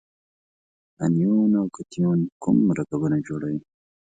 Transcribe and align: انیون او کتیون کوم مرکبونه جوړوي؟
انیون 1.03 1.51
او 1.59 1.67
کتیون 1.75 2.19
کوم 2.41 2.57
مرکبونه 2.67 3.17
جوړوي؟ 3.27 3.59